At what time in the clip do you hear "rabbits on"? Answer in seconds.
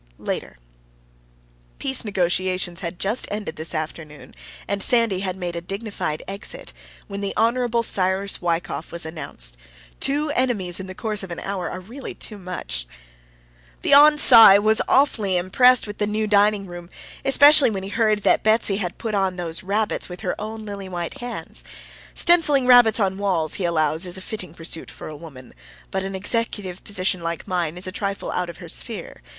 22.65-23.19